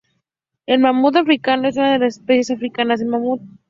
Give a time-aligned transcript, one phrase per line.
[0.65, 3.39] El mamut africano es una de las especies africanas de mamut.